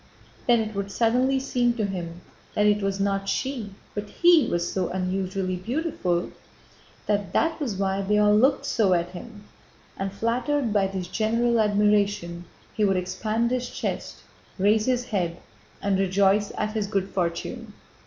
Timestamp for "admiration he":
11.59-12.83